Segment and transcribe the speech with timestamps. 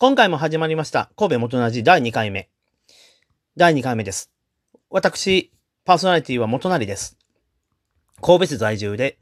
[0.00, 1.10] 今回も始まりました。
[1.16, 2.48] 神戸元同じ第2回目。
[3.56, 4.30] 第2回目です。
[4.90, 5.50] 私、
[5.84, 7.18] パーソナリティは元成です。
[8.22, 9.18] 神戸市在住で、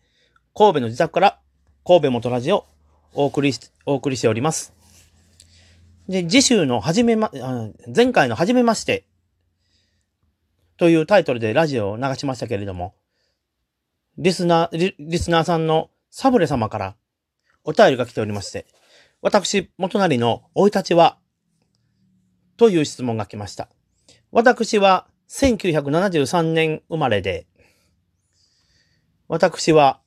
[0.54, 1.38] 神戸の自宅から
[1.82, 2.66] 神戸元ラジを
[3.14, 4.74] お送りし、お送りしております。
[6.10, 7.30] で、次週のはじめま、
[7.96, 9.06] 前回のはじめまして
[10.76, 12.94] というタイトルでラジオを流しましたけれども、
[14.18, 16.96] リスナー、リスナーさんのサブレ様から
[17.64, 18.66] お便りが来ておりまして、
[19.22, 21.18] 私、元成の生い立ちは
[22.56, 23.68] という質問が来ました。
[24.30, 27.46] 私は1973年生まれで、
[29.28, 30.00] 私は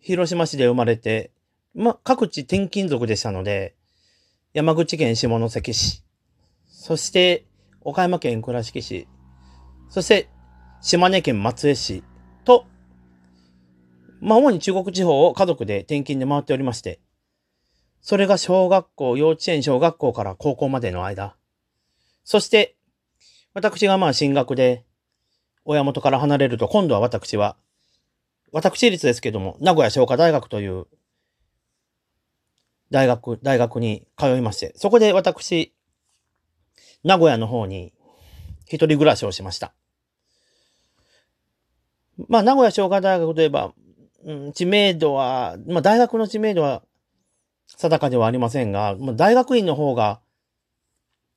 [0.00, 1.30] 広島市で生まれて、
[1.74, 3.74] ま、各地転勤族でしたので、
[4.52, 6.02] 山口県下関市、
[6.66, 7.46] そして
[7.82, 9.06] 岡山県倉敷市、
[9.88, 10.28] そして
[10.80, 12.02] 島根県松江市
[12.44, 12.66] と、
[14.20, 17.00] まあ、主に中国地方を家族で転勤で回っておりまして、
[18.06, 21.34] それが小学校、幼稚園、小学校から高校までの間。
[22.22, 22.76] そして、
[23.52, 24.84] 私がまあ進学で、
[25.64, 27.56] 親元から離れると、今度は私は、
[28.52, 30.86] 私立ですけども、名古屋商科大学という、
[32.92, 35.74] 大学、大学に通いまして、そこで私、
[37.02, 37.92] 名古屋の方に、
[38.66, 39.74] 一人暮らしをしました。
[42.28, 43.72] まあ、名古屋商科大学といえば、
[44.24, 46.84] うん、知名度は、まあ、大学の知名度は
[47.66, 50.20] 定かではありませんが、大学院の方が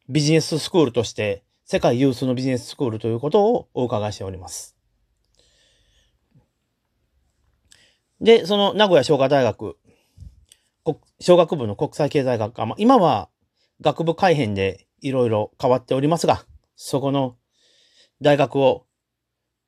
[0.08, 4.76] ビジネススクールとして世界有数のビジネススクールということをお伺いしております。
[8.22, 9.78] で、その名古屋商科大学、
[11.20, 13.30] 商学部の国際経済学科、まあ、今は
[13.82, 17.38] 学部改編でいろいろ変わっておりますが、そこの
[18.22, 18.86] 大学を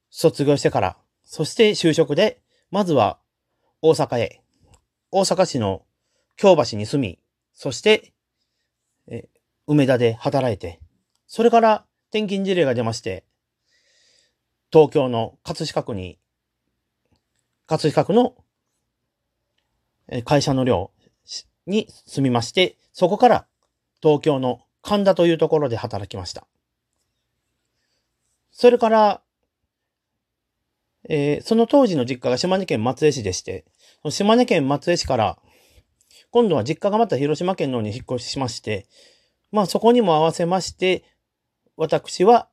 [0.10, 3.20] 卒業してから、そして就職で、まずは
[3.82, 4.42] 大阪へ、
[5.12, 5.84] 大阪市の
[6.38, 7.20] 京橋に住み、
[7.54, 8.14] そして、
[9.08, 9.30] え
[9.68, 10.80] 梅田で働いて、
[11.28, 13.24] それから転勤事例が出まして、
[14.72, 16.20] 東京の葛飾区に、
[17.68, 18.36] 葛飾区の
[20.26, 20.92] 会社の寮
[21.68, 23.48] に住みまして、そこから
[24.02, 26.48] 東京の神田というところで働きました。
[28.52, 29.22] それから、
[31.10, 33.66] えーその当時の実家が島根県松江市でして、
[34.10, 35.38] 島根県松江市から、
[36.32, 38.88] 今度は実家がまた広島県の方に引っ越しまして、
[39.52, 41.04] まあそこにも合わせまして、
[41.76, 42.48] 私は、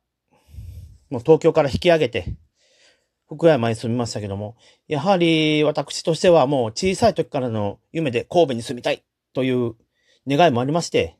[1.09, 2.35] もう東京から引き上げて、
[3.27, 4.57] 福山に住みましたけども、
[4.87, 9.03] やはり私としてはもう小さい時からの夢で神戸に住みたい
[9.33, 9.75] という
[10.27, 11.17] 願いもありまして、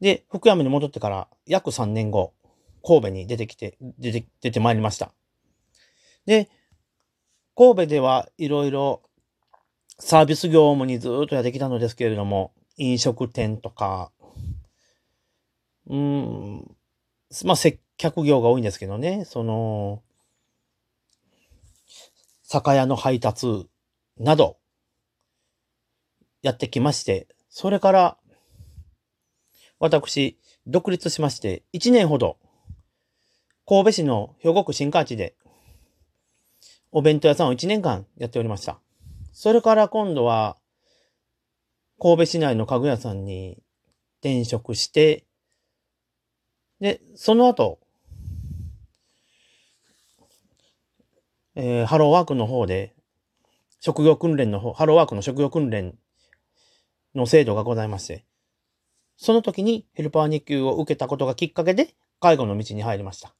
[0.00, 2.32] で、福山に戻ってから約3年後、
[2.84, 5.12] 神戸に出てきて、出て、出てまいりました。
[6.26, 6.48] で、
[7.56, 9.02] 神戸ではいろいろ
[9.98, 14.12] サービス業務にずっとやってきたのですけれども、飲食店とか、
[15.88, 16.76] うん、
[17.44, 20.02] まあ、接客業が多いんですけどね、その、
[22.42, 23.68] 酒屋の配達
[24.18, 24.56] など、
[26.42, 28.18] やってきまして、それから、
[29.80, 32.38] 私、独立しまして、1年ほど、
[33.66, 35.36] 神戸市の兵庫区新海地で、
[36.90, 38.80] お弁当屋さんを1年間やっておりました。
[39.40, 40.56] それから今度は、
[42.00, 43.62] 神戸市内の家具屋さんに
[44.18, 45.26] 転職して、
[46.80, 47.78] で、その後、
[51.54, 52.96] えーハローワークの方で、
[53.78, 55.96] 職業訓練の方、ハローワークの職業訓練
[57.14, 58.26] の制度がございまして、
[59.16, 63.36] その時にヘルパー2級を受けたことがきっかけで、介護の道に入りました。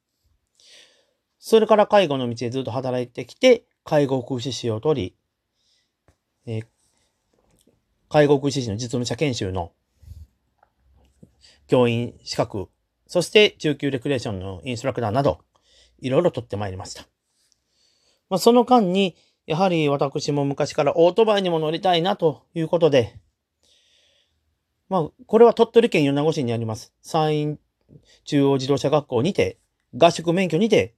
[1.40, 5.17] それから介護の道でずっと働いてきて、介護福祉士を取り、
[6.48, 6.66] えー
[8.10, 9.72] 介護福祉士の実務者研修の
[11.66, 12.68] 教員資格、
[13.06, 15.40] そして中級レクレーションのインストラクターなど、
[16.00, 17.02] いろいろ取ってまいりました。
[18.30, 19.14] まあ、その間に、
[19.44, 23.18] やはり私も昔からオートバイにも乗りたいなということで、
[24.88, 27.58] まあ、これは鳥取県米子市にあります、山陰
[28.24, 29.58] 中央自動車学校にて、
[29.94, 30.94] 合宿免許にて、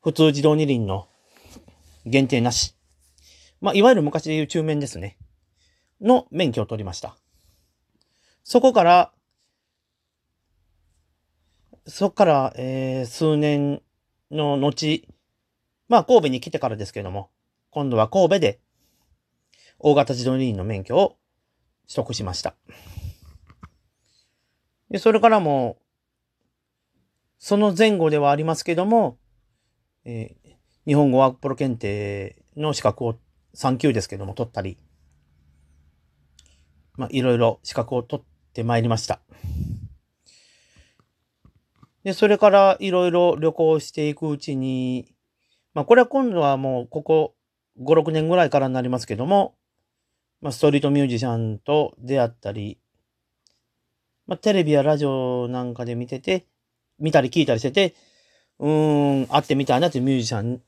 [0.00, 1.08] 普通自動二輪の
[2.06, 2.77] 限定なし。
[3.60, 5.18] まあ、いわゆる昔でいう中免ですね。
[6.00, 7.16] の免許を取りました。
[8.44, 9.12] そこから、
[11.86, 13.82] そこから、えー数年
[14.30, 15.06] の後、
[15.88, 17.30] まあ、神戸に来てからですけれども、
[17.70, 18.60] 今度は神戸で、
[19.78, 21.16] 大型自動二輪の免許を
[21.86, 22.54] 取得しました。
[24.90, 25.78] で、それからも、
[27.38, 29.18] その前後ではありますけども、
[30.04, 30.48] えー
[30.88, 33.18] 日本語ワークプロ検定の資格を
[33.58, 34.78] 3級ですけども取ったり、
[36.96, 39.20] まあ、いろいろ資格を取ってまいりました。
[42.04, 45.12] で、それからいろいろ旅行していくうちに、
[45.74, 47.34] まあ、これは今度はもうここ
[47.82, 49.56] 5、6年ぐらいからになりますけども、
[50.40, 52.78] まあ、ストリートミュージシャンと出会ったり、
[54.28, 56.46] まあ、テレビやラジオなんかで見てて、
[57.00, 57.96] 見たり聞いたりしてて、
[58.60, 60.62] うーん、会ってみたいなというミュージシャン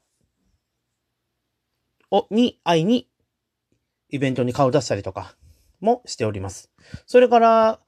[2.10, 3.08] を、に会いに、
[4.08, 5.36] イベントに顔出したりとか
[5.80, 6.70] もしております。
[7.06, 7.80] それから、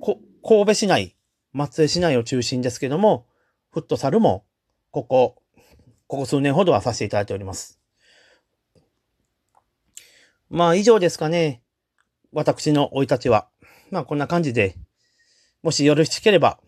[0.00, 1.16] こ、神戸市内、
[1.52, 3.26] 松江市内を中心ですけども、
[3.70, 4.44] フットサルも、
[4.90, 5.42] ここ、
[6.06, 7.80] ここ数年ほどはさせていただいております。
[10.50, 11.62] まあ以上ですかね。
[12.32, 13.48] 私の生い立ちは。
[13.90, 14.76] まあこんな感じで、
[15.62, 16.60] もしよろしければ、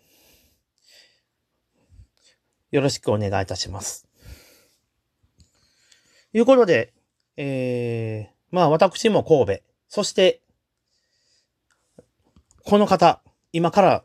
[2.70, 4.08] よろしくお願いいたします。
[6.34, 6.92] いうことで、
[7.36, 10.42] えー、まあ私も神戸、そして、
[12.64, 13.22] この方、
[13.52, 14.04] 今から、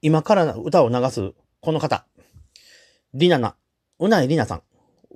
[0.00, 2.06] 今から歌を流すこの方、
[3.12, 3.56] リナナ、
[3.98, 4.62] うないりなさん。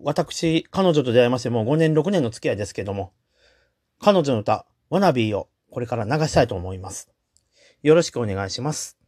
[0.02, 3.12] 私、彼女と出会いましてもう5年、6年の付き合いですけども、
[4.00, 7.10] 彼女の歌、ワナビーをこれから流したいと思います。
[7.82, 8.98] よろしくお願いします。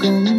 [0.00, 0.37] Welcome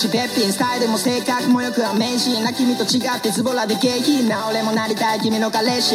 [0.00, 5.94] しべっぴんスタイルも性格もよくは面心な君と違ってズボラで下品な俺もなりたい君の彼氏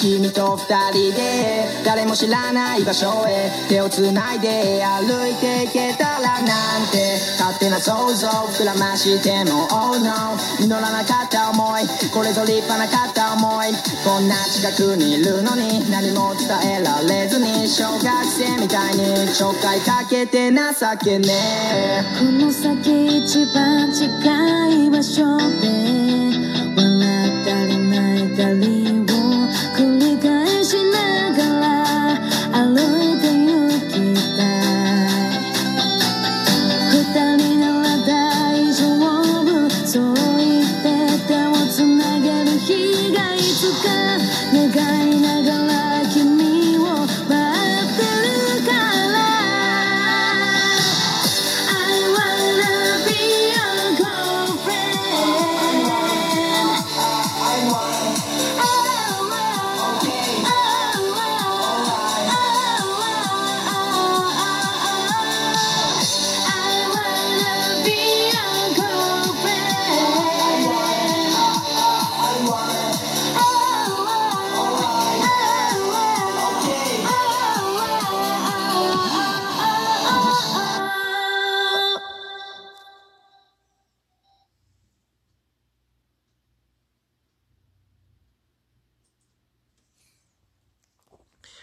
[0.00, 3.50] 君と二人で誰も知らない場所へ。
[3.68, 11.82] 手をつないで歩いていけたらなんて勝手な想像膨らましても Oh no 実らなかった思い。
[12.12, 13.72] これぞ立派なかった思い。
[14.04, 20.56] こんな近くにいるのに何も伝えられずに小学生みたいにちょっかいかけて情
[21.04, 21.28] けね。
[21.74, 24.08] えこの先一番近
[24.86, 25.68] い場所で
[26.76, 28.81] 笑ったり泣いたり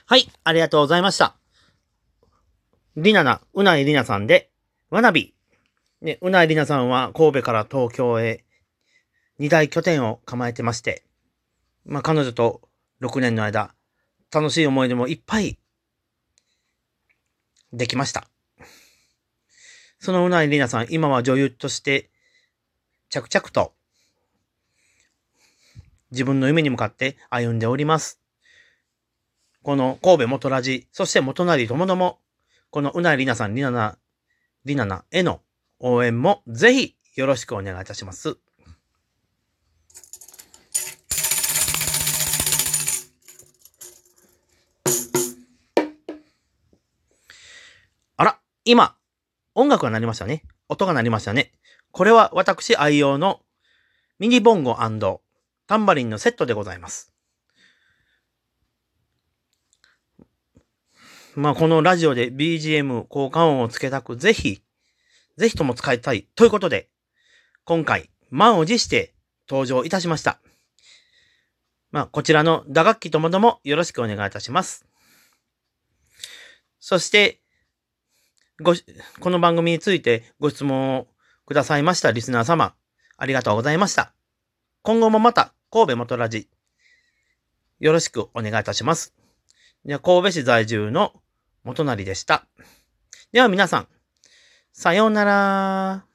[0.10, 1.36] はい、ありがとうございました。
[2.98, 4.50] りなな、うないりなさんで、
[4.90, 5.36] わなび。
[6.02, 8.44] ね、うないりなさんは神戸から東京へ
[9.38, 11.04] 二大拠点を構えてまして、
[11.86, 12.62] まあ彼女と
[13.02, 13.76] 6年の間、
[14.34, 15.60] 楽しい思い出もいっぱい
[17.72, 18.28] できました。
[20.00, 22.10] そのうないりなさん、今は女優として
[23.10, 23.74] 着々と
[26.10, 28.20] 自分の夢に向かって歩んでおります。
[29.64, 32.20] この神戸元ラジ、そして元成ともども、
[32.70, 33.98] このうなりなさん、りなな、
[34.66, 35.42] りななへの
[35.80, 38.38] 応援もぜひよろしくお願いいたします。
[48.16, 48.96] あら、今、
[49.56, 50.44] 音楽が鳴りましたね。
[50.70, 51.52] 音が鳴りましたね。
[51.92, 53.42] これは私愛用の
[54.20, 54.78] ミニボンゴ
[55.68, 57.14] タンバリンのセットでございます。
[61.36, 64.62] まあ、このラジオで BGM 効果音をつけたく、ぜひ、
[65.38, 66.28] ぜひとも使いたい。
[66.36, 66.90] ということで、
[67.64, 69.14] 今回、満を持して
[69.48, 70.40] 登場いたしました。
[71.92, 74.86] まあ、こちらの打楽器ともどもよろしくお願いいたします。
[76.80, 77.42] そして、
[78.62, 78.74] ご、
[79.20, 81.08] この番組についてご質問を
[81.46, 82.74] くださいましたリスナー様、
[83.18, 84.14] ありがとうございました。
[84.82, 86.48] 今後もまた、神戸元ラジ、
[87.80, 89.19] よろしくお願いいたします。
[89.86, 91.14] では神戸市在住の
[91.64, 92.46] 元成でした。
[93.32, 93.88] では皆さん、
[94.74, 96.09] さようなら。